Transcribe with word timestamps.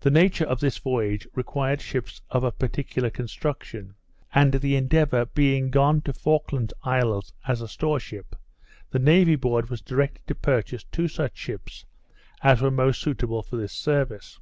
The 0.00 0.10
nature 0.10 0.44
of 0.44 0.60
this 0.60 0.76
voyage 0.76 1.26
required 1.34 1.80
ships 1.80 2.20
of 2.28 2.44
a 2.44 2.52
particular 2.52 3.08
construction, 3.08 3.94
and 4.34 4.52
the 4.52 4.76
Endeavour 4.76 5.24
being 5.24 5.70
gone 5.70 6.02
to 6.02 6.12
Falkland's 6.12 6.74
Isles 6.82 7.32
as 7.46 7.62
a 7.62 7.66
store 7.66 7.98
ship, 7.98 8.36
the 8.90 8.98
Navy 8.98 9.36
board 9.36 9.70
was 9.70 9.80
directed 9.80 10.26
to 10.26 10.34
purchase 10.34 10.84
two 10.84 11.08
such 11.08 11.34
ships 11.38 11.86
as 12.42 12.60
were 12.60 12.70
most 12.70 13.00
suitable 13.00 13.42
for 13.42 13.56
this 13.56 13.72
service. 13.72 14.38